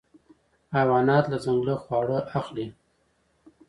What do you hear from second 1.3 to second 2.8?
له ځنګله خواړه اخلي.